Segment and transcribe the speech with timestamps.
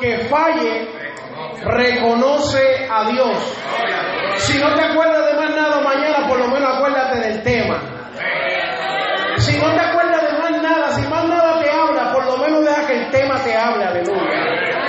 [0.00, 0.88] Aunque falle,
[1.62, 3.56] reconoce a Dios.
[4.36, 7.78] Si no te acuerdas de más nada mañana, por lo menos acuérdate del tema.
[9.36, 12.64] Si no te acuerdas de más nada, si más nada te habla, por lo menos
[12.64, 14.80] deja que el tema te hable, aleluya.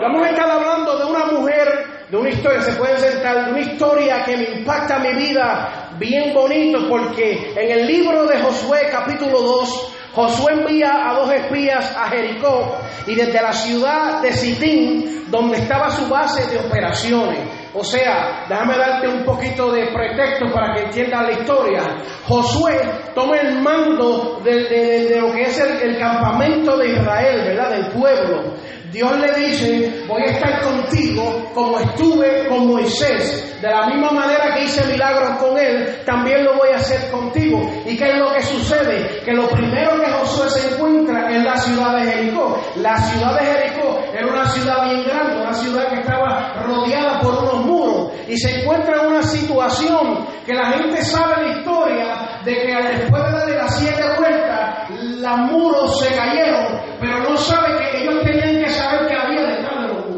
[0.00, 3.60] Vamos a estar hablando de una mujer, de una historia, se puede sentar, de una
[3.60, 9.40] historia que me impacta mi vida bien bonito, porque en el libro de Josué capítulo
[9.40, 15.58] 2, Josué envía a dos espías a Jericó y desde la ciudad de Sitín, donde
[15.58, 17.38] estaba su base de operaciones.
[17.74, 21.82] O sea, déjame darte un poquito de pretexto para que entiendas la historia.
[22.26, 22.80] Josué
[23.14, 27.70] toma el mando de, de- lo que es el, el campamento de Israel, ¿verdad?
[27.72, 28.54] Del pueblo.
[28.92, 33.60] Dios le dice, voy a estar contigo como estuve con Moisés.
[33.60, 37.60] De la misma manera que hice milagros con él, también lo voy a hacer contigo.
[37.84, 39.22] ¿Y qué es lo que sucede?
[39.24, 42.60] Que lo primero que Josué se encuentra es la ciudad de Jericó.
[42.76, 47.34] La ciudad de Jericó era una ciudad bien grande, una ciudad que estaba rodeada por
[47.42, 48.12] unos muros.
[48.28, 53.22] Y se encuentra en una situación que la gente sabe la historia de que después
[53.24, 54.85] de darle las siete vueltas,
[55.20, 59.82] los muros se cayeron, pero no sabe que ellos tenían que saber que había detrás
[59.82, 60.16] de los muros.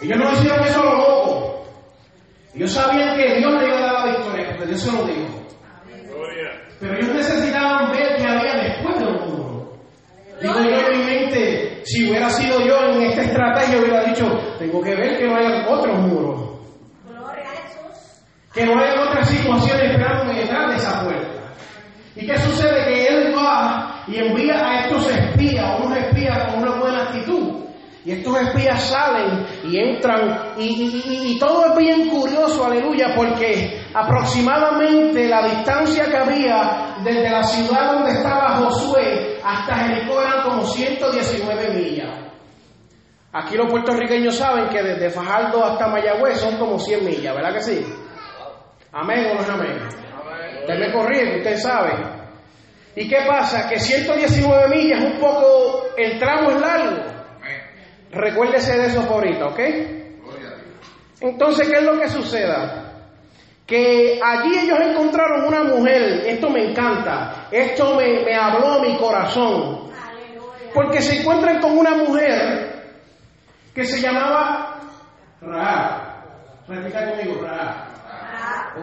[0.00, 1.64] Ellos no hicieron eso lo loco.
[2.54, 5.40] Ellos sabían que Dios le iba a dar la victoria, porque Dios se lo dijo.
[6.80, 9.68] Pero ellos necesitaban ver qué había después de los muros.
[10.40, 14.26] Digo yo en mi mente, si hubiera sido yo en esta estrategia, hubiera dicho,
[14.58, 16.50] tengo que ver que no haya otros muros.
[18.54, 21.39] Que no haya otras situaciones esperándome detrás de esa puerta.
[22.16, 22.84] ¿Y qué sucede?
[22.84, 27.60] Que él va y envía a estos espías, unos espías con una buena actitud.
[28.04, 35.46] Y estos espías salen y entran y, todo es bien curioso, aleluya, porque aproximadamente la
[35.46, 42.18] distancia que había desde la ciudad donde estaba Josué hasta Jericó eran como 119 millas.
[43.32, 47.62] Aquí los puertorriqueños saben que desde Fajardo hasta Mayagüez son como 100 millas, ¿verdad que
[47.62, 47.86] sí?
[48.92, 50.09] Amén o no amén.
[50.70, 51.90] Usted me corrige, usted sabe.
[52.94, 53.68] ¿Y qué pasa?
[53.68, 57.02] Que 119 millas es un poco, el tramo es largo.
[58.12, 59.60] Recuérdese de eso por ahorita, ¿ok?
[61.20, 62.92] Entonces, ¿qué es lo que suceda?
[63.66, 69.90] Que allí ellos encontraron una mujer, esto me encanta, esto me, me habló mi corazón,
[70.72, 72.84] porque se encuentran con una mujer
[73.74, 74.80] que se llamaba
[75.40, 76.10] Rahab.
[76.68, 77.00] Repita.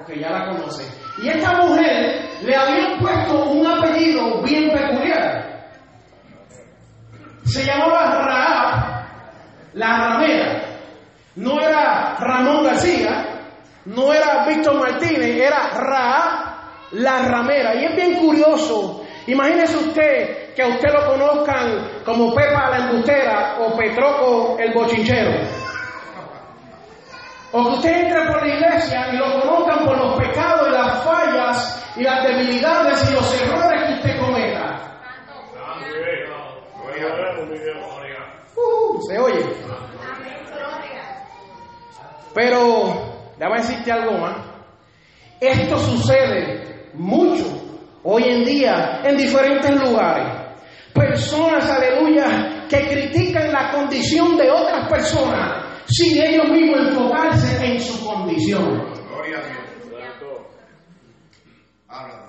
[0.01, 0.83] Ok, ya la conoce.
[1.23, 5.71] Y esta mujer le habían puesto un apellido bien peculiar.
[7.45, 9.07] Se llamaba Rahab
[9.73, 10.63] la ramera.
[11.35, 13.25] No era Ramón García,
[13.85, 16.57] no era Víctor Martínez, era Rahab
[16.91, 17.75] la ramera.
[17.75, 19.03] Y es bien curioso.
[19.27, 25.56] Imagínese usted que a usted lo conozcan como Pepa la embustera o Petroco el bochinchero.
[27.51, 31.03] O que usted entre por la iglesia y lo conozcan por los pecados y las
[31.03, 34.83] fallas y las debilidades y los errores que usted cometa.
[38.55, 39.45] Uh, se oye.
[42.33, 44.35] Pero, déjame decirte algo más.
[45.39, 47.45] Esto sucede mucho
[48.03, 50.27] hoy en día en diferentes lugares.
[50.93, 58.05] Personas, aleluya, que critican la condición de otras personas sin ellos mismos enfocarse en su
[58.05, 58.97] condición.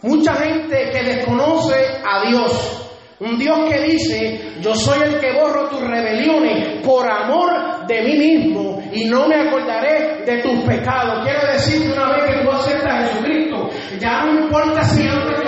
[0.03, 1.75] Mucha gente que desconoce
[2.05, 2.75] a Dios.
[3.21, 8.17] Un Dios que dice, yo soy el que borro tus rebeliones por amor de mí
[8.17, 11.25] mismo y no me acordaré de tus pecados.
[11.25, 15.41] Quiero decir que una vez que tú aceptas a Jesucristo, ya no importa si antes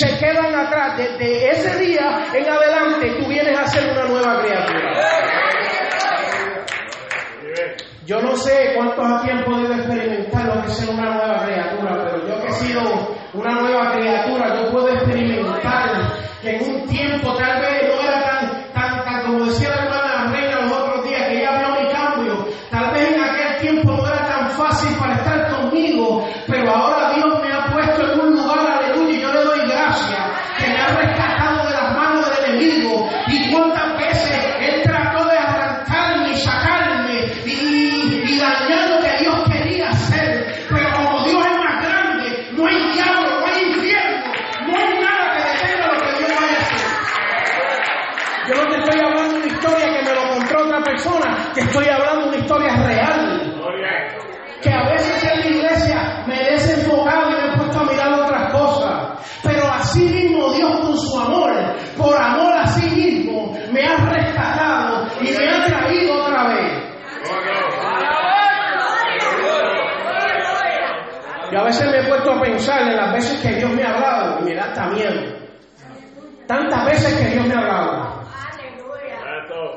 [0.00, 0.96] se quedan atrás.
[0.96, 4.92] Desde ese día en adelante tú vienes a ser una nueva criatura.
[8.06, 12.26] Yo no sé cuántos aquí han podido experimentar lo que ser una nueva criatura, pero
[12.26, 12.80] yo que he sido
[13.34, 15.99] una nueva criatura, yo puedo experimentar
[72.60, 75.22] pensar en las veces que Dios me ha hablado y me da hasta miedo.
[76.46, 78.20] Tantas veces que Dios me ha hablado.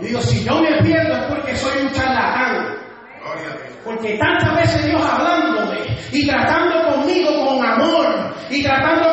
[0.01, 2.75] Y digo, si yo me pierdo es porque soy un charlatán.
[3.85, 9.12] Porque tantas veces Dios hablándome y tratando conmigo con amor y tratando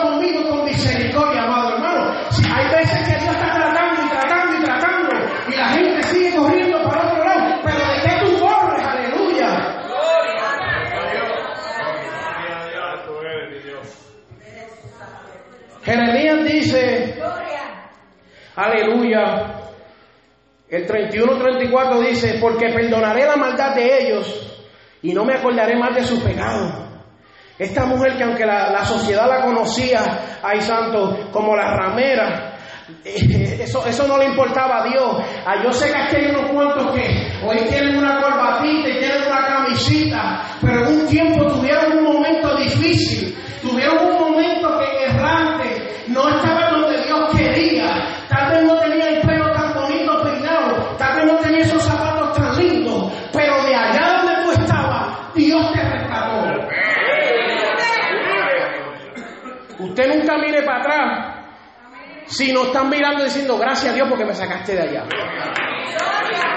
[16.53, 17.15] Dice,
[18.57, 19.57] aleluya.
[20.69, 24.63] El 31-34 dice, porque perdonaré la maldad de ellos
[25.03, 26.73] y no me acordaré más de sus pecados.
[27.59, 32.51] Esta mujer que aunque la, la sociedad la conocía, ay santo, como la ramera,
[33.05, 35.17] eh, eso, eso no le importaba a Dios.
[35.45, 39.23] Ah, yo sé que aquí hay unos cuantos que hoy tienen una corbatita y tienen
[39.27, 44.80] una camisita, pero en un tiempo tuvieron un momento difícil, tuvieron un momento
[46.11, 51.17] no estaban donde Dios quería, tal vez no tenía el pelo tan bonito peinado, tal
[51.17, 55.83] vez no tenía esos zapatos tan lindos, pero de allá donde tú estabas, Dios te
[55.83, 56.41] rescató.
[59.79, 61.37] Usted nunca mire para atrás
[62.27, 65.05] si no están mirando diciendo gracias a Dios porque me sacaste de allá.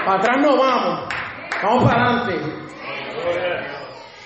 [0.05, 1.07] Para atrás no vamos,
[1.61, 2.63] vamos para adelante.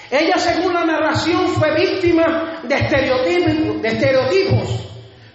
[0.09, 4.86] Ella, según la narración, fue víctima de estereotipos, de estereotipos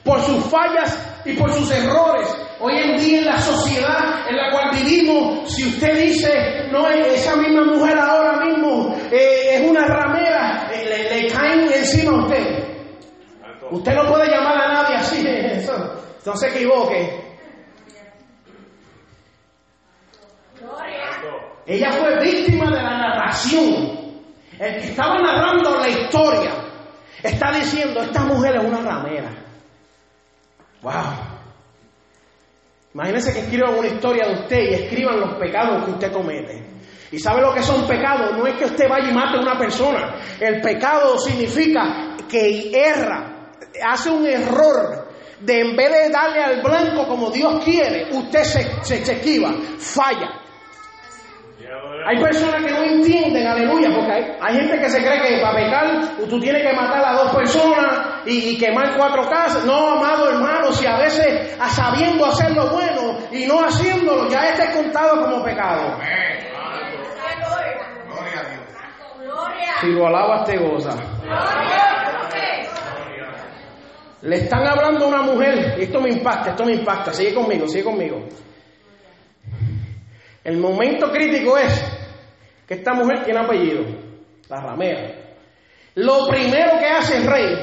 [0.05, 2.29] por sus fallas y por sus errores.
[2.61, 7.37] Hoy en día en la sociedad en la cual vivimos, si usted dice, no, esa
[7.37, 12.63] misma mujer ahora mismo eh, es una ramera, eh, le, caen encima a usted.
[13.71, 15.95] Usted no puede llamar a nadie así, eso,
[16.27, 17.23] no se equivoque.
[21.65, 24.03] Ella fue víctima de la narración.
[24.59, 26.51] El que estaba narrando la historia
[27.23, 29.42] está diciendo, esta mujer es una ramera.
[30.83, 30.93] Wow.
[32.95, 36.67] Imagínense que escriban una historia de usted y escriban los pecados que usted comete.
[37.11, 38.37] ¿Y sabe lo que son pecados?
[38.37, 40.17] No es que usted vaya y mate a una persona.
[40.41, 43.51] El pecado significa que erra,
[43.87, 45.09] hace un error
[45.41, 49.53] de en vez de darle al blanco como Dios quiere, usted se, se, se esquiva,
[49.79, 50.42] falla.
[52.05, 55.55] Hay personas que no entienden, aleluya, porque hay, hay, gente que se cree que para
[55.55, 59.65] pecar tú tienes que matar a dos personas y, y, quemar cuatro casas.
[59.65, 64.49] No, amado hermano, si a veces a sabiendo hacer lo bueno y no haciéndolo, ya
[64.49, 65.97] este es contado como pecado.
[69.81, 70.95] Si lo alabas te goza.
[74.23, 77.67] Le están hablando a una mujer, y esto me impacta, esto me impacta, sigue conmigo,
[77.67, 78.25] sigue conmigo.
[80.45, 81.85] El momento crítico es
[82.67, 83.85] que esta mujer tiene apellido,
[84.49, 85.37] la ramera.
[85.95, 87.55] Lo primero que hace el rey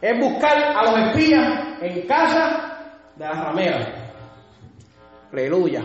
[0.00, 4.12] es buscar a los espías en casa de la ramera.
[5.32, 5.84] Aleluya.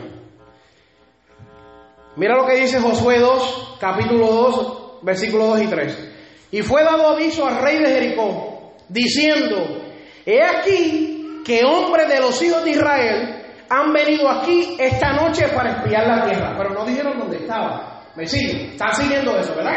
[2.16, 6.12] Mira lo que dice Josué 2, capítulo 2, versículos 2 y 3.
[6.52, 9.84] Y fue dado aviso al rey de Jericó, diciendo,
[10.26, 13.35] he aquí que hombres de los hijos de Israel
[13.76, 18.04] han venido aquí esta noche para espiar la tierra, pero no dijeron dónde estaba.
[18.16, 18.72] ¿Me siguen?
[18.72, 19.74] Están siguiendo eso, ¿verdad?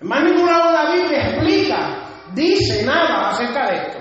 [0.00, 1.98] Más ningún lado de la Biblia explica,
[2.32, 3.98] dice nada acerca de esto.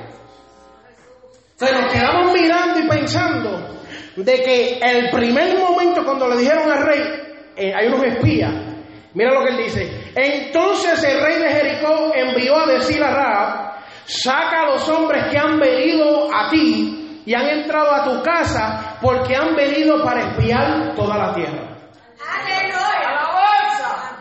[1.51, 3.79] Entonces nos quedamos mirando y pensando
[4.15, 7.01] de que el primer momento cuando le dijeron al rey,
[7.55, 8.51] eh, hay unos espías,
[9.13, 13.73] mira lo que él dice, entonces el rey de Jericó envió a decir a Raab,
[14.05, 18.97] saca a los hombres que han venido a ti y han entrado a tu casa
[19.01, 21.71] porque han venido para espiar toda la tierra.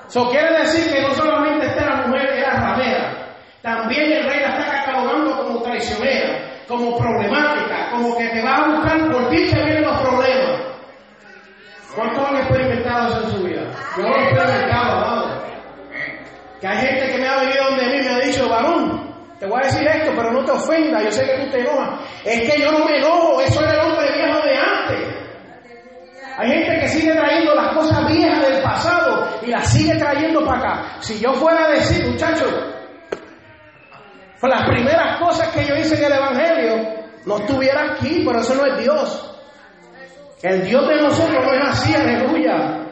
[0.08, 4.72] Eso quiere decir que no solamente esta mujer era ramera, también el rey la está
[4.72, 9.84] catalogando como traicionera, como problemática, como que te va a buscar por ti que vienen
[9.84, 10.60] los problemas.
[11.94, 13.62] ¿Cuántos han experimentado eso en su vida?
[13.96, 15.42] Yo lo he experimentado, amado.
[16.60, 18.89] Que hay gente que me ha venido donde mí y me ha dicho, varón,
[19.40, 22.00] te voy a decir esto, pero no te ofenda, yo sé que tú te enojas.
[22.26, 25.20] Es que yo no me enojo, eso era el hombre viejo de antes.
[26.36, 30.58] Hay gente que sigue trayendo las cosas viejas del pasado y las sigue trayendo para
[30.58, 30.82] acá.
[31.00, 32.52] Si yo fuera a decir, muchachos,
[34.42, 36.76] las primeras cosas que yo hice en el Evangelio,
[37.24, 39.40] no estuviera aquí, pero eso no es Dios.
[40.42, 42.86] El Dios de nosotros no es así, aleluya.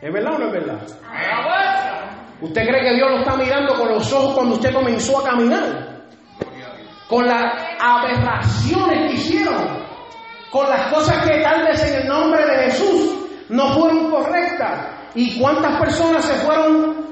[0.00, 0.80] ¿Es verdad o no es verdad?
[2.40, 6.00] ¿Usted cree que Dios lo está mirando con los ojos cuando usted comenzó a caminar?
[7.06, 9.84] Con las aberraciones que hicieron,
[10.50, 13.18] con las cosas que tal vez en el nombre de Jesús
[13.50, 14.86] no fueron correctas.
[15.14, 17.06] ¿Y cuántas personas se fueron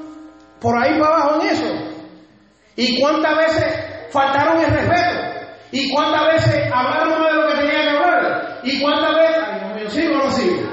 [0.59, 1.73] por ahí para abajo en eso?
[2.75, 5.29] ¿Y cuántas veces faltaron el respeto?
[5.71, 8.59] ¿Y cuántas veces hablaron más de lo que tenían que hablar?
[8.63, 9.43] ¿Y cuántas veces...
[9.47, 10.69] Ay, mío, ¿sigo no sigo?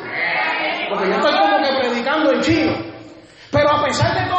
[0.89, 2.73] Porque yo estoy como que predicando en chino.
[3.51, 4.36] Pero a pesar de todas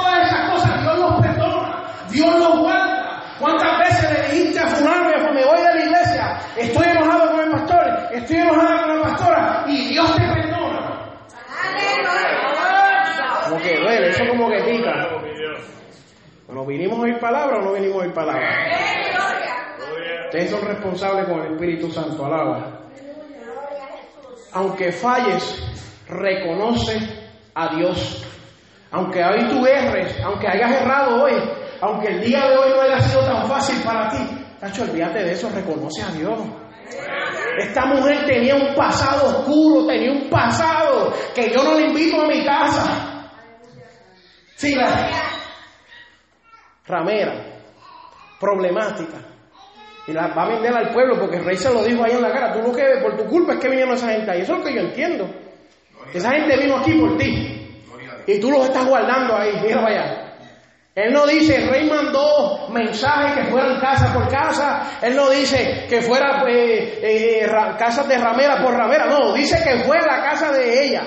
[3.39, 7.51] ¿Cuántas veces le dijiste a fulano, me voy de la iglesia, estoy enojado con el
[7.51, 10.97] pastor, estoy enojada con la pastora, y Dios te perdona?
[13.43, 15.07] Como que duele, eso como que pica.
[16.47, 18.49] Bueno, ¿vinimos a oír palabra o no vinimos a oír palabra?
[20.25, 22.79] Ustedes son responsables con el Espíritu Santo, alaba.
[24.53, 25.63] Aunque falles,
[26.09, 26.97] reconoce
[27.53, 28.25] a Dios.
[28.91, 31.33] Aunque hoy tú erres, aunque hayas errado hoy,
[31.81, 34.17] aunque el día de hoy no haya sido tan fácil para ti,
[34.59, 36.39] Tacho, olvídate de eso, reconoce a Dios.
[37.59, 42.27] Esta mujer tenía un pasado oscuro, tenía un pasado que yo no le invito a
[42.27, 43.31] mi casa.
[44.55, 45.09] Sí, la
[46.85, 47.61] ramera,
[48.39, 49.17] problemática.
[50.07, 52.21] Y la va a vender al pueblo porque el rey se lo dijo ahí en
[52.21, 52.53] la cara.
[52.53, 54.41] Tú lo que ves por tu culpa es que vinieron esa gente ahí.
[54.41, 55.29] Eso es lo que yo entiendo.
[56.13, 57.83] Esa gente vino aquí por ti.
[58.25, 59.59] Y tú los estás guardando ahí.
[59.61, 60.16] Mira allá.
[60.97, 64.97] Él no dice, el rey mandó mensajes que fueran casa por casa.
[64.99, 69.05] Él no dice que fuera eh, eh, casas de ramera por ramera.
[69.05, 71.03] No, dice que fue la casa de ella.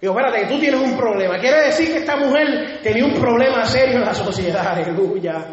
[0.00, 1.38] Digo, espérate, que tú tienes un problema.
[1.38, 4.66] Quiere decir que esta mujer tenía un problema serio en la sociedad.
[4.72, 5.44] Aleluya.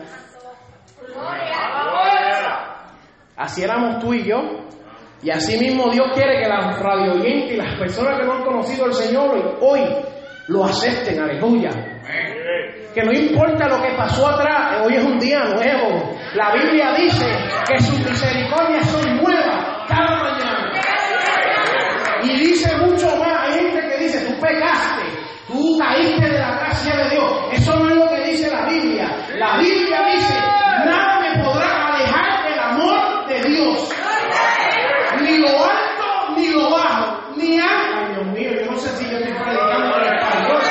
[3.35, 4.37] Así éramos tú y yo.
[5.21, 8.85] Y así mismo Dios quiere que las radio y las personas que no han conocido
[8.85, 9.81] al Señor hoy
[10.47, 11.19] lo acepten.
[11.19, 11.71] Aleluya.
[12.93, 16.15] Que no importa lo que pasó atrás, hoy es un día nuevo.
[16.35, 17.25] La Biblia dice
[17.67, 20.71] que sus misericordias son nuevas cada mañana.
[22.21, 23.47] Y dice mucho más.
[23.47, 25.03] Hay gente que dice, tú pecaste,
[25.47, 27.31] tú caíste de la gracia de Dios.
[27.53, 29.09] Eso no es lo que dice la Biblia.
[29.37, 30.33] La Biblia dice,
[30.85, 33.89] nada me podrá alejar del amor de Dios.
[35.19, 37.33] Ni lo alto ni lo bajo.
[37.37, 40.61] Ni Ay, Dios mío, yo no sé si yo estoy predicando en español.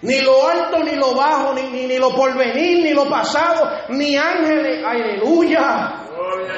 [0.00, 4.16] Ni lo alto, ni lo bajo, ni, ni, ni lo porvenir, ni lo pasado, ni
[4.16, 4.84] ángeles.
[4.84, 6.04] Aleluya.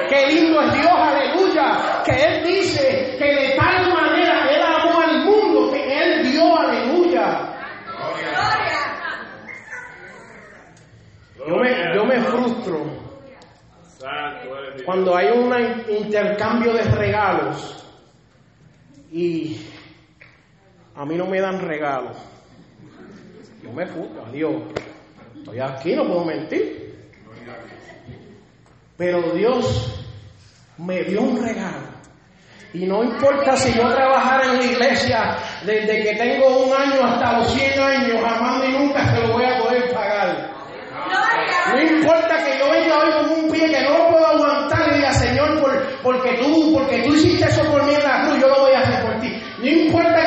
[0.08, 2.02] Qué lindo es Dios, aleluya.
[2.04, 7.46] Que Él dice que de tal manera Él amó al mundo que Él dio, aleluya.
[11.46, 13.00] Yo me, yo me frustro
[14.84, 15.52] cuando hay un
[15.88, 17.84] intercambio de regalos
[19.12, 19.60] y
[20.94, 22.16] a mí no me dan regalos.
[23.62, 24.54] Yo me frustro, Dios.
[25.36, 26.90] Estoy aquí, no puedo mentir.
[28.96, 30.04] Pero Dios
[30.78, 31.88] me dio un regalo.
[32.72, 37.38] Y no importa si yo trabajara en la iglesia desde que tengo un año hasta
[37.38, 40.50] los 100 años, jamás ni nunca se lo voy a poder pagar.
[41.72, 44.96] No importa que yo venga hoy con un pie que no lo puedo aguantar y
[44.96, 48.48] diga, Señor, por, porque, tú, porque tú hiciste eso por mí en la cruz, yo
[48.48, 49.42] lo voy a hacer por ti.
[49.58, 50.19] No importa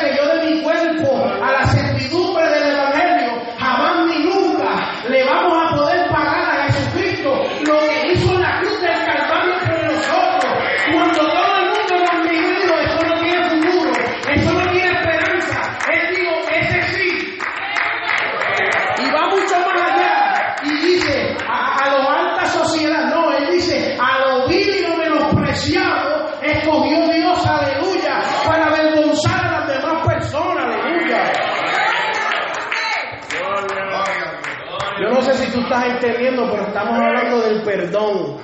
[35.74, 38.36] estás entendiendo, pero estamos hablando del perdón.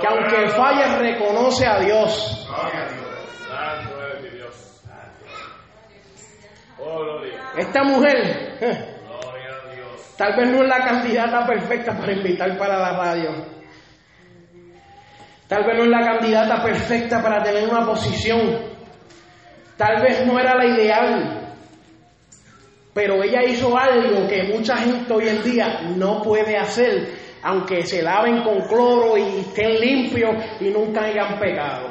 [0.00, 2.48] Que aunque falles, reconoce a Dios.
[7.56, 8.58] Esta mujer,
[10.18, 13.30] tal vez no es la candidata perfecta para invitar para la radio.
[15.46, 18.74] Tal vez no es la candidata perfecta para tener una posición.
[19.76, 21.43] tal vez no era la ideal,
[22.94, 28.00] pero ella hizo algo que mucha gente hoy en día no puede hacer, aunque se
[28.02, 31.88] laven con cloro y estén limpios y nunca hayan pegado.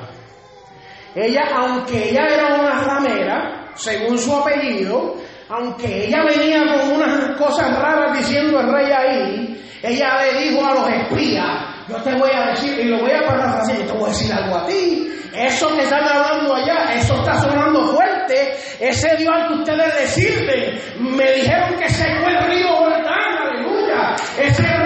[1.13, 5.15] Ella, aunque ella era una ramera, según su apellido,
[5.50, 10.74] aunque ella venía con unas cosas raras diciendo el rey ahí, ella le dijo a
[10.74, 11.45] los espías,
[11.89, 14.33] yo te voy a decir, y lo voy a parafrasear, yo te voy a decir
[14.33, 15.12] algo a ti.
[15.36, 18.56] Eso que están hablando allá, eso está sonando fuerte.
[18.80, 23.38] Ese Dios al que ustedes le sirven, me dijeron que se fue el río Jordán,
[23.42, 24.16] aleluya.
[24.38, 24.83] Ese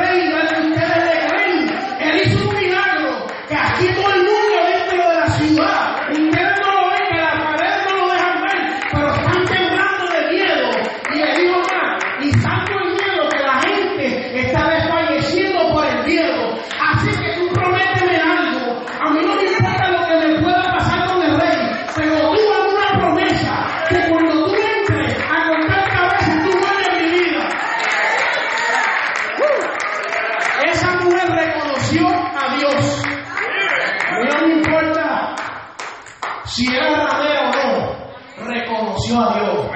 [36.48, 39.72] si era ramera o no, reconoció a Dios.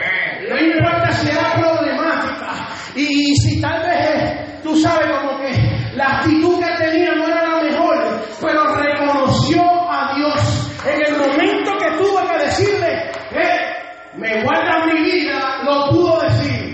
[0.49, 5.51] No importa si era problemática y, si tal vez tú sabes como que
[5.95, 7.97] la actitud que tenía no era la mejor,
[8.41, 10.67] pero reconoció a Dios.
[10.85, 13.71] En el momento que tuvo que decirle, eh,
[14.15, 16.71] me guarda mi vida, lo pudo decir.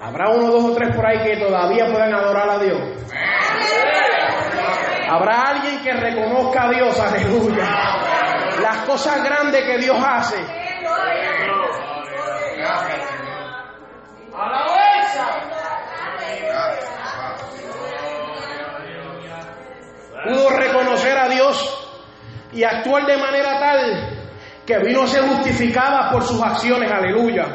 [0.00, 2.80] Habrá uno, dos o tres por ahí que todavía puedan adorar a Dios.
[5.10, 5.47] Habrá
[5.88, 7.64] que reconozca a Dios, aleluya.
[8.60, 10.36] Las cosas grandes que Dios hace.
[20.24, 21.98] Pudo reconocer a Dios
[22.52, 24.28] y actuar de manera tal
[24.66, 27.46] que vino a ser justificada por sus acciones, aleluya.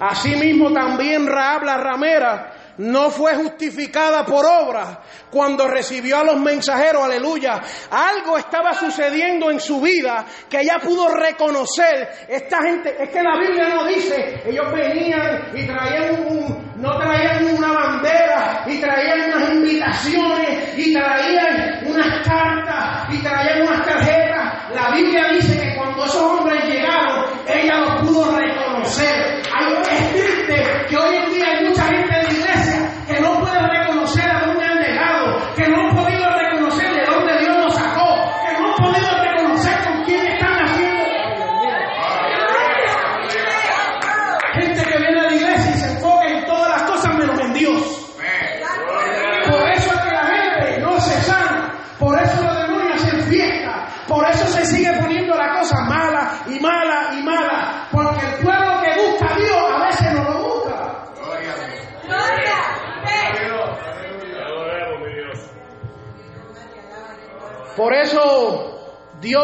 [0.00, 7.04] Asimismo también Raab la ramera no fue justificada por obra cuando recibió a los mensajeros,
[7.04, 7.60] aleluya.
[7.90, 12.26] Algo estaba sucediendo en su vida que ella pudo reconocer.
[12.28, 17.56] Esta gente, es que la Biblia no dice, ellos venían y traían un, no traían
[17.56, 24.70] una bandera y traían unas invitaciones y traían unas cartas y traían unas tarjetas.
[24.74, 26.37] La Biblia dice que cuando esos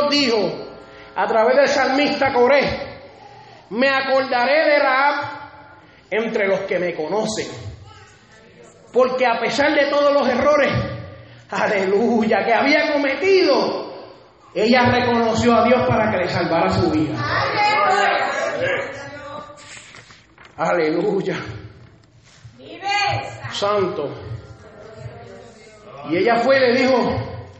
[0.08, 0.50] Dios dijo
[1.16, 2.94] a través del salmista Coré,
[3.70, 5.24] me acordaré de Raab
[6.10, 7.48] entre los que me conocen.
[8.92, 10.70] Porque a pesar de todos los errores,
[11.50, 13.92] aleluya, que había cometido,
[14.54, 17.16] ella reconoció a Dios para que le salvara su vida.
[20.56, 21.36] Aleluya.
[23.50, 24.12] Santo.
[26.10, 26.98] Y ella fue y le dijo,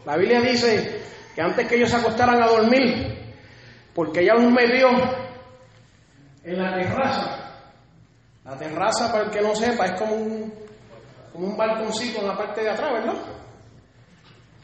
[0.05, 0.94] la Biblia dice
[1.35, 3.35] que antes que ellos se acostaran a dormir,
[3.93, 4.87] porque ella los metió
[6.43, 7.41] en la terraza.
[8.45, 10.53] La terraza, para el que no sepa, es como un,
[11.33, 13.21] un balconcito en la parte de atrás, ¿verdad?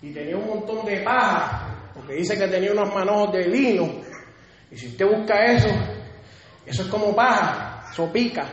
[0.02, 4.02] Y tenía un montón de paja, porque dice que tenía unos manojos de lino.
[4.72, 5.70] Y si usted busca eso,
[6.66, 8.46] eso es como paja, eso pica.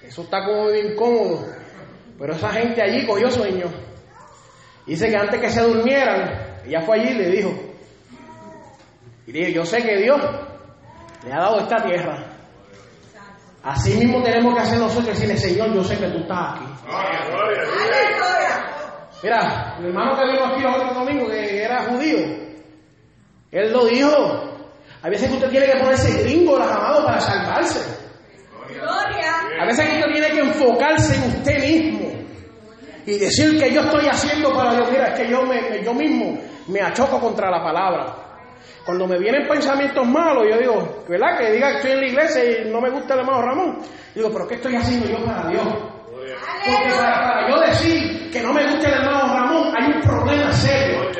[0.00, 1.46] Eso está como incómodo.
[2.18, 3.89] Pero esa gente allí cogió sueño.
[4.90, 7.54] Dice que antes que se durmieran, ella fue allí y le dijo,
[9.24, 10.20] y dije, yo sé que Dios
[11.24, 12.24] le ha dado esta tierra.
[13.62, 16.64] Así mismo tenemos que hacer nosotros y decirle, Señor, yo sé que tú estás aquí.
[19.22, 22.18] Mira, mi hermano que vino aquí los otros domingos, que era judío,
[23.52, 24.58] él lo dijo.
[25.02, 27.78] Hay veces que usted tiene que ponerse gringo, las amado, para salvarse.
[29.60, 31.99] A veces que usted tiene que enfocarse en usted mismo
[33.06, 34.88] y decir que yo estoy haciendo para Dios.
[34.90, 38.14] Mira, es que yo, me, yo mismo me achoco contra la palabra.
[38.84, 41.38] Cuando me vienen pensamientos malos, yo digo, ¿verdad?
[41.38, 43.78] Que diga que estoy en la iglesia y no me gusta el hermano Ramón.
[44.14, 45.66] Digo, ¿pero qué estoy haciendo yo para Dios?
[46.66, 50.52] Porque para, para yo decir que no me gusta el hermano Ramón, hay un problema
[50.52, 51.10] serio.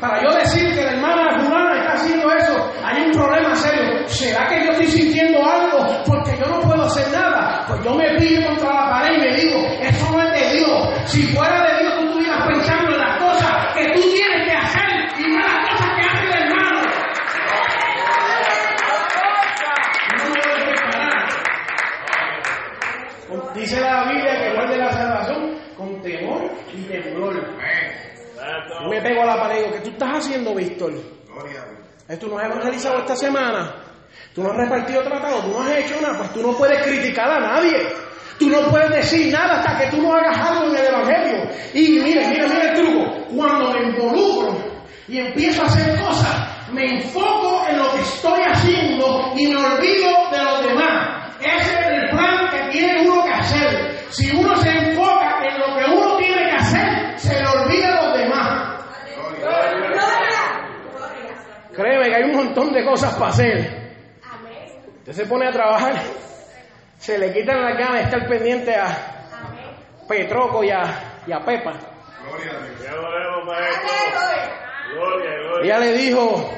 [0.00, 4.06] Para yo decir que la hermana fulana está haciendo eso, hay un problema serio.
[4.06, 7.64] ¿Será que yo estoy sintiendo algo porque yo no puedo hacer nada?
[7.66, 9.97] Pues yo me pillo contra la pared y me digo, es.
[11.08, 15.08] Si fuera de Dios, tú estuvieras pensando en las cosas que tú tienes que hacer
[15.18, 16.80] y no las cosas que hace el hermano.
[20.16, 21.28] No me dejes parar.
[23.54, 27.34] Dice la Biblia que guarde la salvación con temor y temblor.
[28.82, 30.92] Yo me pego a la pared y digo, ¿qué tú estás haciendo, Víctor?
[32.08, 33.74] ¿Eh, ¿Tú no has evangelizado esta semana?
[34.34, 35.40] ¿Tú no has repartido tratado?
[35.40, 36.18] ¿Tú no has hecho nada?
[36.18, 38.07] Pues tú no puedes criticar a nadie.
[38.38, 41.50] Tú no puedes decir nada hasta que tú no hagas algo en el Evangelio.
[41.74, 43.26] Y mire, mire, mire el truco.
[43.36, 44.56] Cuando me involucro
[45.08, 50.30] y empiezo a hacer cosas, me enfoco en lo que estoy haciendo y me olvido
[50.30, 51.32] de los demás.
[51.40, 53.98] Ese es el plan que tiene uno que hacer.
[54.10, 58.04] Si uno se enfoca en lo que uno tiene que hacer, se le olvida a
[58.04, 58.68] los demás.
[61.74, 63.88] Créeme que hay un montón de cosas para hacer.
[64.98, 65.94] Usted se pone a trabajar,
[66.98, 68.88] se le quitan las ganas de estar pendiente a
[70.08, 71.72] Petroco y a, y a Pepa.
[72.82, 73.88] Ya lo vemos, maestro.
[74.92, 75.64] Gloria, gloria.
[75.64, 76.50] Ella le dijo,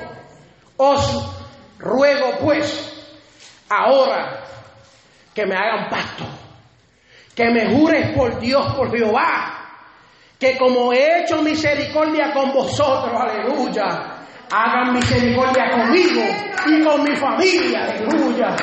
[0.76, 1.44] os
[1.78, 2.90] ruego pues
[3.68, 4.44] ahora
[5.34, 6.24] que me hagan pacto,
[7.34, 9.60] que me jures por Dios, por Jehová,
[10.38, 16.22] que como he hecho misericordia con vosotros, aleluya, hagan misericordia conmigo
[16.66, 18.56] y con mi familia, aleluya.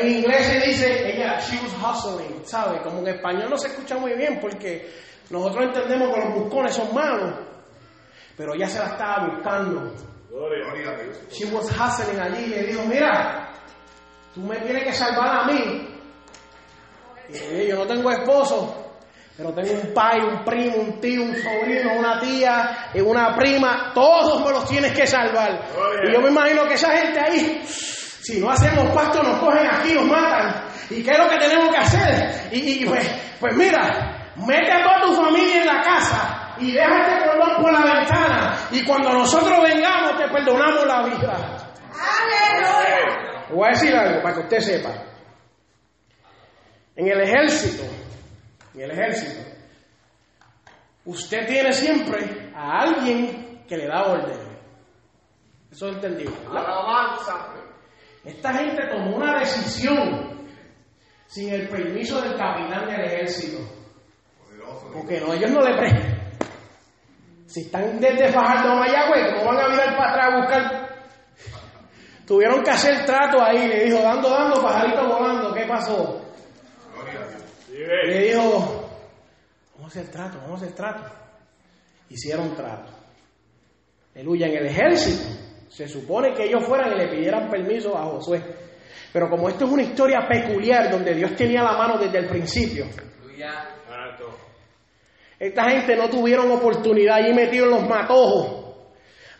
[0.00, 2.80] En inglés se dice, ella, she was hustling, ¿sabe?
[2.82, 4.90] Como en español no se escucha muy bien porque
[5.30, 7.34] nosotros entendemos que los buscones son malos,
[8.36, 9.92] pero ella se la estaba buscando.
[10.28, 10.96] Gloria.
[11.30, 13.52] She was hustling allí y le dijo, mira,
[14.34, 15.88] tú me tienes que salvar a mí.
[17.28, 18.92] Y yo no tengo esposo,
[19.36, 23.92] pero tengo un pai, un primo, un tío, un sobrino, una tía, y una prima,
[23.94, 25.66] todos me los tienes que salvar.
[26.04, 27.62] Y yo me imagino que esa gente ahí,
[28.22, 30.64] si no hacemos pacto, nos cogen aquí, nos matan.
[30.90, 32.48] ¿Y qué es lo que tenemos que hacer?
[32.52, 36.98] Y, y, pues, pues mira, mete a toda tu familia en la casa y deja
[36.98, 38.58] este cordón por la ventana.
[38.70, 41.56] Y cuando nosotros vengamos, te perdonamos la vida.
[43.48, 44.90] Le voy a decir algo para que usted sepa.
[46.96, 47.84] En el ejército,
[48.74, 49.40] en el ejército,
[51.06, 54.50] usted tiene siempre a alguien que le da orden.
[55.70, 56.32] Eso es entendido.
[56.42, 57.69] ¿verdad?
[58.24, 60.46] Esta gente tomó una decisión
[61.26, 63.58] sin el permiso del capitán del ejército.
[64.92, 66.20] Porque no, ellos no le prestan.
[67.46, 70.90] Si están desde Fajardo a Mayagüez, ¿cómo van a mirar para atrás a buscar?
[72.26, 76.20] Tuvieron que hacer trato ahí, le dijo, dando, dando, pajarito volando, ¿qué pasó?
[77.72, 78.88] Le dijo,
[79.74, 81.12] vamos a hacer trato, vamos a hacer trato.
[82.08, 82.92] Hicieron trato.
[84.14, 88.42] Aleluya, en el ejército se supone que ellos fueran y le pidieran permiso a Josué.
[89.12, 92.86] Pero como esto es una historia peculiar donde Dios tenía la mano desde el principio,
[95.38, 98.74] esta gente no tuvieron oportunidad allí metidos en los matojos,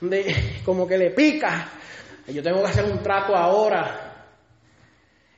[0.01, 1.69] de, como que le pica.
[2.29, 4.07] Yo tengo que hacer un trato ahora.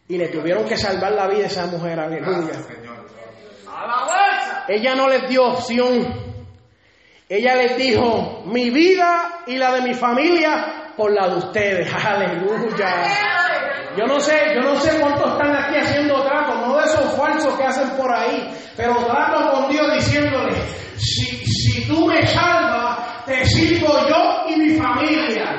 [0.08, 2.52] Y le tuvieron que salvar la vida a esa mujer, aleluya.
[4.68, 6.06] Ella no les dio opción.
[7.28, 11.92] Ella les dijo, mi vida y la de mi familia por la de ustedes.
[12.04, 12.90] Aleluya.
[13.96, 17.54] Yo no sé, yo no sé cuántos están aquí haciendo trato, no de esos falsos
[17.58, 20.54] que hacen por ahí, pero trato con Dios diciéndole,
[20.96, 25.56] si, si tú me salvas, te sirvo yo y mi familia.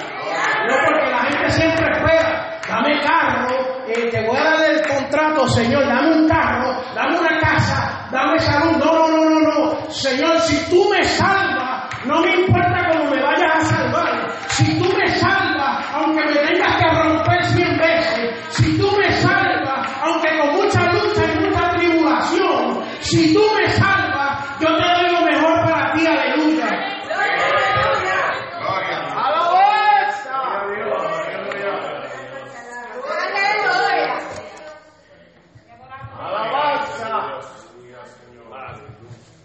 [0.67, 5.47] No porque la gente siempre espera, dame carro, eh, te voy a dar el contrato,
[5.49, 8.77] Señor, dame un carro, dame una casa, dame salud.
[8.77, 9.91] No, no, no, no, no.
[9.91, 14.31] Señor, si tú me salvas, no me importa cómo me vayas a salvar.
[14.49, 19.89] Si tú me salvas, aunque me tengas que romper cien veces, si tú me salvas,
[20.03, 25.21] aunque con mucha lucha y mucha tribulación, si tú me salvas, yo te doy lo
[25.25, 26.93] mejor para ti, aleluya.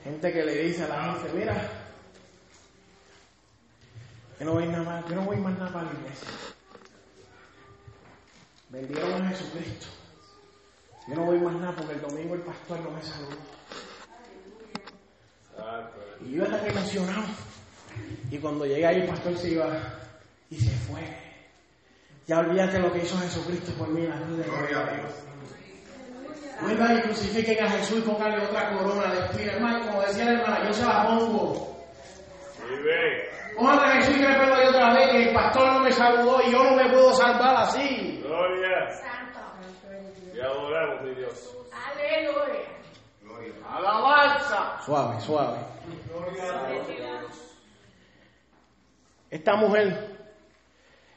[0.05, 1.55] Gente que le dice a la gente, mira,
[4.41, 6.29] yo no voy nada más, yo no voy más nada para la iglesia.
[8.71, 9.87] Vendieron a Jesucristo.
[11.07, 13.37] Yo no voy más nada porque el domingo el pastor no me saludó.
[16.25, 17.25] Y yo estaba emocionado.
[18.31, 19.67] Y cuando llegué ahí el pastor se iba
[20.51, 21.01] y se fue.
[22.27, 25.05] Ya olvídate lo que hizo Jesucristo por mí, la cruz de Calvario.
[26.61, 29.55] Vuelvan y crucifiquen a Jesús y pónganle otra corona de espinas.
[29.55, 31.87] Hermano, como decía la hermana, yo se la pongo.
[33.57, 36.53] Pongan a Jesús y créepelo ahí otra vez que el pastor no me saludó y
[36.53, 38.18] yo no me puedo salvar así.
[38.39, 38.91] Gloria.
[38.91, 39.41] Santo.
[40.35, 41.57] Y adoramos, mi Dios.
[41.73, 42.79] Aleluya.
[43.69, 44.81] Alabanza.
[44.85, 45.59] Suave, suave.
[49.31, 50.17] Esta mujer,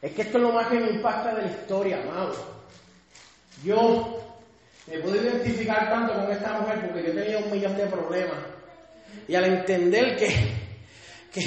[0.01, 2.33] es que esto es lo más que me impacta de la historia, amado.
[3.63, 4.19] Yo
[4.87, 8.39] me puedo identificar tanto con esta mujer porque yo tenía un millón de problemas.
[9.27, 10.27] Y al entender que,
[11.31, 11.45] que,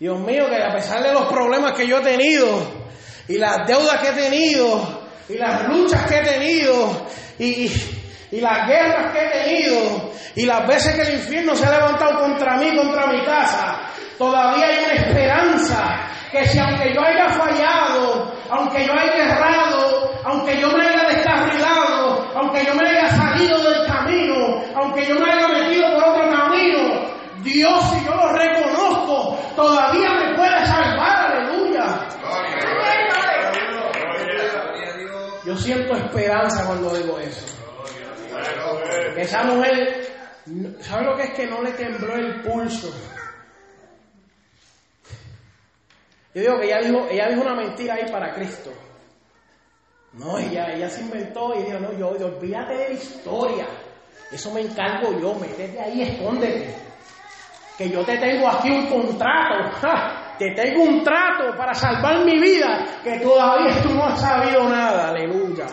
[0.00, 2.73] Dios mío, que a pesar de los problemas que yo he tenido,
[3.28, 7.06] y las deudas que he tenido, y las luchas que he tenido,
[7.38, 7.70] y,
[8.30, 12.20] y las guerras que he tenido, y las veces que el infierno se ha levantado
[12.20, 13.80] contra mí, contra mi casa,
[14.18, 20.60] todavía hay una esperanza que si aunque yo haya fallado, aunque yo haya errado, aunque
[20.60, 25.48] yo me haya descarrilado, aunque yo me haya salido del camino, aunque yo me haya
[25.48, 32.08] metido por otro camino, Dios, si yo lo reconozco, todavía me puede salvar, aleluya.
[35.44, 37.46] Yo siento esperanza cuando digo eso.
[39.16, 40.06] Esa mujer,
[40.80, 42.92] ¿sabe lo que es que no le tembló el pulso?
[46.34, 48.72] Yo digo que ella dijo, ella dijo una mentira ahí para Cristo.
[50.14, 53.66] No, ella, ella se inventó y dijo, no, yo, olvídate de la historia.
[54.32, 56.74] Eso me encargo yo, métete ahí, escóndete.
[57.76, 59.70] Que yo te tengo aquí un contrato.
[59.80, 60.23] ¡ja!
[60.38, 65.08] Te tengo un trato para salvar mi vida, que todavía tú no has sabido nada.
[65.08, 65.66] Aleluya.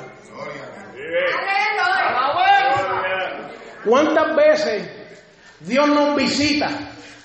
[3.84, 4.90] ¿Cuántas veces
[5.62, 6.68] Dios nos visita?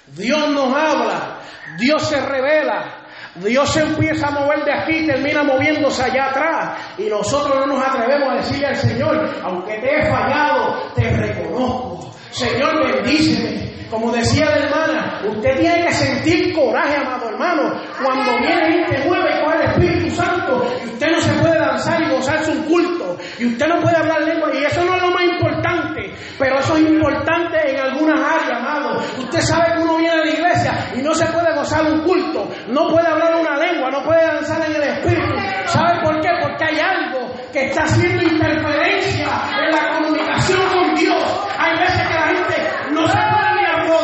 [0.06, 1.40] Dios nos habla,
[1.78, 6.78] Dios se revela, Dios se empieza a mover de aquí y termina moviéndose allá atrás.
[6.96, 12.14] Y nosotros no nos atrevemos a decirle al Señor, aunque te he fallado, te reconozco.
[12.30, 13.65] Señor, bendíceme.
[13.90, 19.08] Como decía la hermana, usted tiene que sentir coraje, amado hermano, cuando viene y te
[19.08, 23.16] mueve con el Espíritu Santo y usted no se puede danzar y gozarse un culto
[23.38, 26.76] y usted no puede hablar lengua y eso no es lo más importante, pero eso
[26.76, 29.02] es importante en algunas áreas, amado.
[29.18, 32.48] Usted sabe que uno viene a la iglesia y no se puede gozar un culto,
[32.68, 35.34] no puede hablar una lengua, no puede danzar en el Espíritu.
[35.66, 36.30] ¿Sabe por qué?
[36.42, 39.28] Porque hay algo que está haciendo interferencia
[39.60, 41.22] en la comunicación con Dios.
[41.58, 43.35] Hay veces que la gente no se puede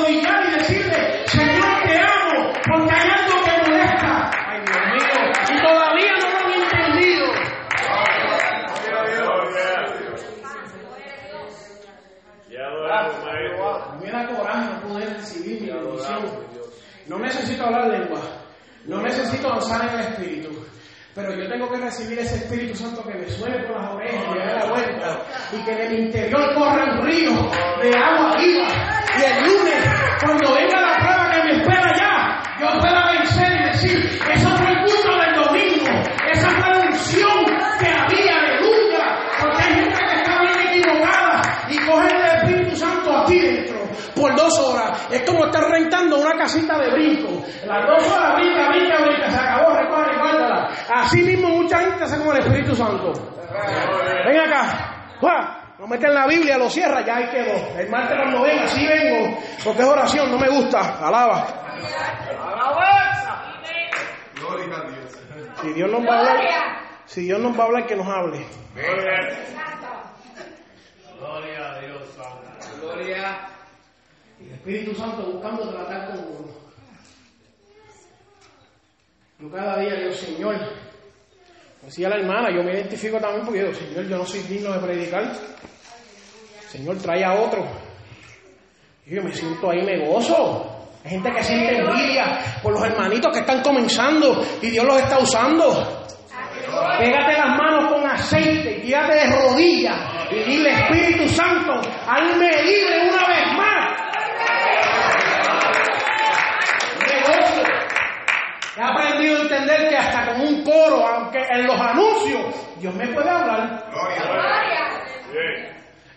[0.03, 4.31] arrodillar y decirle, Señor, te amo, porque hay algo que molesta.
[4.49, 7.33] Ay, Dios mío, y todavía no lo han entendido.
[14.01, 16.53] Me da coraje no poder recibir mi bendición.
[17.07, 18.21] No necesito hablar lengua,
[18.87, 20.51] no necesito danzar en el Espíritu,
[21.15, 24.39] pero yo tengo que recibir ese Espíritu Santo que me suene por las orejas y
[24.39, 27.33] me dé la vuelta y que de mi interior corra un río
[27.83, 28.92] de agua viva.
[29.19, 29.85] Y el lunes,
[30.25, 34.71] cuando venga la prueba que me espera ya, yo pueda vencer y decir, eso fue
[34.73, 37.45] el culto del domingo, esa fue la unción
[37.79, 43.17] que había, aleluya, porque hay gente que está bien equivocada y cogen el Espíritu Santo
[43.19, 43.83] aquí dentro
[44.15, 45.09] por dos horas.
[45.11, 47.45] Es como estar rentando una casita de brinco.
[47.67, 50.69] Las dos horas brinca, brinca, brinca, se acabó, recuerda, guárdala.
[50.95, 53.13] Así mismo mucha gente hace con el Espíritu Santo.
[54.27, 55.17] Ven acá.
[55.21, 55.62] ¡Jua!
[55.83, 57.77] Lo mete en la Biblia, lo cierra, ya ahí quedó.
[57.77, 60.79] El martes cuando venga, sí vengo, porque es oración, no me gusta.
[61.05, 61.45] Alaba.
[65.61, 66.39] Si Dios nos va a hablar,
[67.05, 68.47] si Dios nos va a hablar, que nos hable.
[72.81, 73.49] Gloria.
[74.39, 76.53] Y el Espíritu Santo buscando tratar con uno.
[79.41, 80.61] Yo cada día digo, Señor,
[81.83, 84.79] decía la hermana, yo me identifico también porque digo, Señor, yo no soy digno de
[84.79, 85.33] predicar.
[86.73, 87.67] Señor, trae a otro.
[89.05, 90.89] Y yo me siento ahí, me gozo.
[91.05, 95.19] Hay gente que siente envidia por los hermanitos que están comenzando y Dios los está
[95.19, 96.09] usando.
[96.99, 99.99] Pégate las manos con aceite, y tírate de rodillas
[100.31, 101.75] y dile Espíritu Santo,
[102.09, 104.03] hazme libre una vez más.
[108.75, 112.41] He aprendido a entender que hasta con un coro, aunque en los anuncios,
[112.79, 113.85] Dios me puede hablar.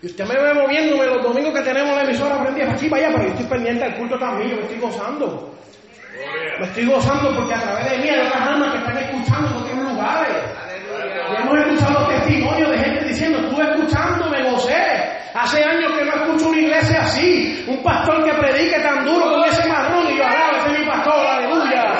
[0.01, 3.15] Y usted me ve moviéndome los domingos que tenemos la emisora prendida aquí para allá,
[3.15, 5.55] pero yo estoy pendiente del culto también, yo me estoy gozando.
[6.59, 9.55] Me estoy gozando porque a través de mí hay otras almas que están escuchando en
[9.55, 10.35] otros lugares.
[11.31, 15.15] Y hemos escuchado testimonios de gente diciendo, estuve escuchando, me gocé.
[15.33, 19.43] Hace años que no escucho una iglesia así, un pastor que predique tan duro con
[19.43, 21.93] ese marrón y yo, alaba, ese es mi pastor, aleluya.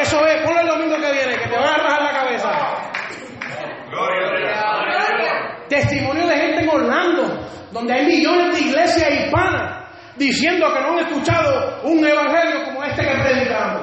[0.00, 2.50] Eso es, ponlo el domingo que viene, que te van a rajar la cabeza.
[3.90, 4.26] Gloria.
[5.68, 9.84] Testimonio de gente en Orlando donde hay millones de iglesias hispanas
[10.16, 13.82] diciendo que no han escuchado un evangelio como este que predicamos.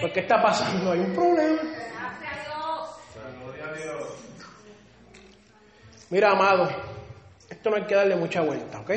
[0.00, 0.92] Pues ¿qué está pasando?
[0.92, 1.60] Hay un problema.
[6.10, 6.68] Mira, amado,
[7.48, 8.90] esto no hay que darle mucha vuelta, ¿ok?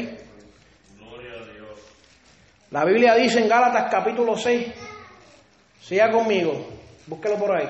[2.71, 4.67] La Biblia dice en Gálatas capítulo 6,
[5.79, 6.67] siga conmigo,
[7.06, 7.69] búsquelo por ahí.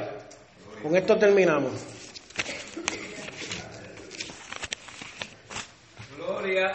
[0.82, 2.03] Con esto terminamos.
[6.44, 6.74] Gloria.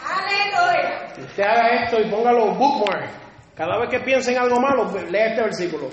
[0.00, 1.14] Aleluya.
[1.18, 3.10] Usted haga esto y póngalo bookmark.
[3.56, 5.88] Cada vez que piense en algo malo, lea este versículo,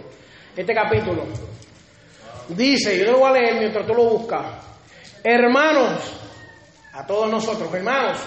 [0.55, 1.23] este capítulo.
[2.49, 4.45] Dice, yo lo voy a leer mientras tú lo buscas.
[5.23, 6.13] Hermanos,
[6.93, 8.19] a todos nosotros, hermanos,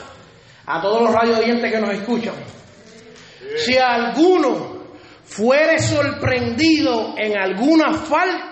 [0.67, 2.35] a todos los radio oyentes que nos escuchan.
[3.59, 4.83] Si alguno
[5.23, 8.48] fuere sorprendido en alguna falta,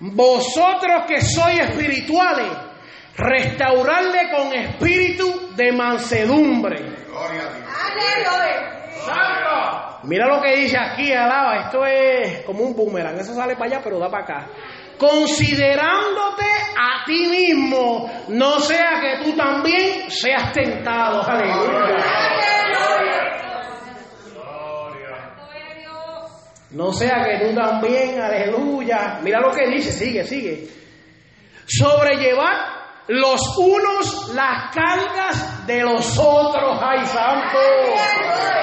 [0.00, 2.50] vosotros que sois espirituales,
[3.16, 6.76] restaurarle con espíritu de mansedumbre.
[7.88, 8.76] Aleluya.
[10.04, 13.80] Mira lo que dice aquí, alaba, esto es como un boomerang, eso sale para allá
[13.82, 14.46] pero da para acá.
[14.98, 21.22] Considerándote a ti mismo, no sea que tú también seas tentado.
[21.22, 22.55] Aleluya.
[26.70, 29.20] No sea que tú también, aleluya.
[29.22, 30.68] Mira lo que dice, sigue, sigue.
[31.66, 32.76] Sobrellevar
[33.08, 36.78] los unos las cargas de los otros.
[36.82, 37.58] ¡Ay, santo!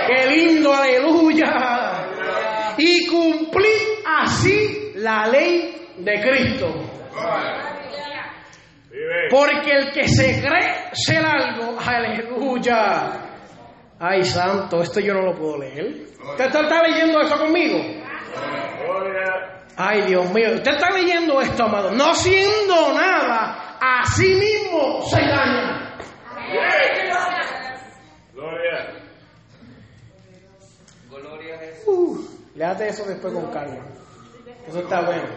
[0.07, 2.73] ¡Qué lindo, aleluya!
[2.77, 6.67] Y cumplir así la ley de Cristo.
[9.29, 13.32] Porque el que se cree ser algo, aleluya.
[14.05, 16.07] Ay, santo, esto yo no lo puedo leer.
[16.31, 17.79] ¿Usted está, leyendo eso conmigo?
[19.77, 21.89] Ay, Dios mío, usted está leyendo esto, amado.
[21.91, 25.97] No siendo nada, a sí mismo se engaña.
[28.33, 28.93] Gloria.
[31.09, 31.87] Gloria a Jesús.
[31.87, 33.85] Uh, léate eso después con calma.
[34.67, 35.29] Eso está bueno.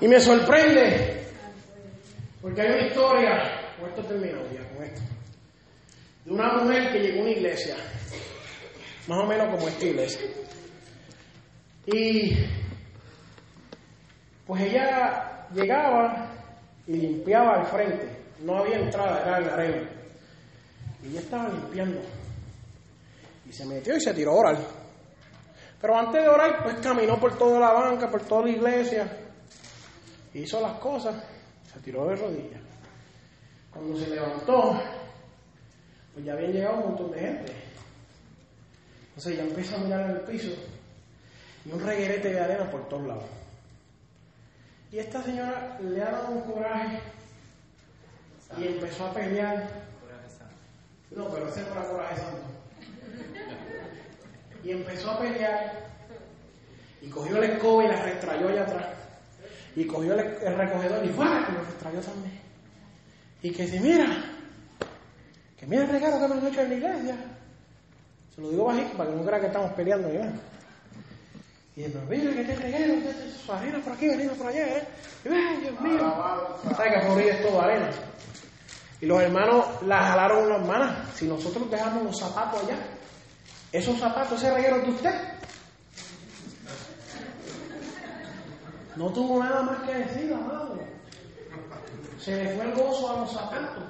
[0.00, 1.28] Y me sorprende,
[2.42, 5.00] porque hay una historia, esto termino ya, con esto,
[6.24, 7.76] de una mujer que llegó a una iglesia,
[9.06, 10.28] más o menos como esta iglesia.
[11.86, 12.36] Y
[14.46, 16.32] pues ella llegaba
[16.86, 18.08] y limpiaba al frente,
[18.40, 19.90] no había entrada, era en arena.
[21.02, 22.00] Y ella estaba limpiando.
[23.46, 24.56] Y se metió y se tiró a orar.
[25.80, 29.06] Pero antes de orar, pues caminó por toda la banca, por toda la iglesia,
[30.32, 31.22] hizo las cosas,
[31.72, 32.62] se tiró de rodillas.
[33.74, 34.80] Cuando se levantó,
[36.14, 37.52] pues ya habían llegado un montón de gente.
[39.08, 40.52] Entonces ya empieza a mirar en el piso
[41.64, 43.24] y un reguerete de arena por todos lados.
[44.92, 47.00] Y esta señora le ha dado un coraje
[48.58, 49.68] y empezó a pelear.
[51.10, 52.46] No, pero ese no era coraje santo.
[54.62, 55.84] Y empezó a pelear
[57.02, 58.86] y cogió la escoba y la restrayó allá atrás.
[59.76, 61.44] Y cogió el, recogedor y ¡fuera!
[61.46, 62.43] que lo restrayó también.
[63.44, 64.06] Y que dice, mira,
[65.58, 67.16] que mira el regalo que me han hecho en la iglesia.
[68.34, 70.32] Se lo digo bajito para que no crea que estamos peleando ni nada.
[71.76, 74.88] Y dice, mira que te regalo, que te arena por aquí, arena por allá, ¿eh?
[75.26, 76.14] Y ¡ay, Dios mío!
[76.74, 77.90] ¿Sabes que es todo arena?
[79.02, 81.04] Y los hermanos la jalaron una hermana.
[81.14, 82.78] Si nosotros dejamos los zapatos allá,
[83.72, 85.14] esos zapatos, ese reguero de usted.
[88.96, 90.78] No tuvo nada más que decir, amado.
[92.18, 93.84] Se le fue el gozo a los zapatos.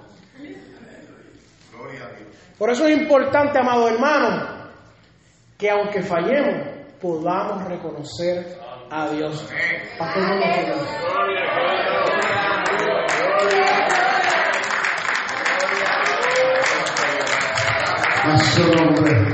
[2.59, 4.47] Por eso es importante, amado hermano,
[5.59, 6.69] que aunque fallemos,
[7.01, 8.59] podamos reconocer
[8.91, 9.47] a Dios.
[18.27, 19.34] A su nombre.